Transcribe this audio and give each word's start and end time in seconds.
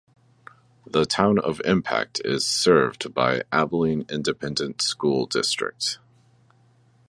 The 0.87 1.05
Town 1.05 1.37
of 1.37 1.61
Impact 1.63 2.21
is 2.25 2.43
served 2.43 3.13
by 3.13 3.35
the 3.35 3.45
Abilene 3.53 4.03
Independent 4.09 4.81
School 4.81 5.27
District. 5.27 5.99